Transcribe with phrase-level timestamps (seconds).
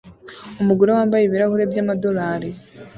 [0.61, 2.49] Umugore wambaye ibirahuri by'amadorari